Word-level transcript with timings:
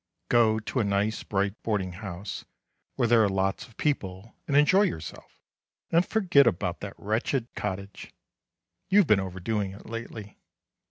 Go 0.29 0.57
to 0.59 0.79
a 0.79 0.83
nice 0.83 1.21
bright 1.21 1.61
boarding 1.61 1.91
house, 1.91 2.43
where 2.95 3.07
there 3.07 3.23
are 3.23 3.29
lots 3.29 3.67
of 3.67 3.77
people, 3.77 4.33
and 4.47 4.57
enjoy 4.57 4.81
yourself; 4.81 5.39
and 5.91 6.03
forget 6.03 6.47
about 6.47 6.79
that 6.79 6.97
wretched 6.97 7.53
cottage. 7.53 8.11
You've 8.89 9.05
been 9.05 9.19
overdoing 9.19 9.73
it 9.73 9.85
lately. 9.85 10.39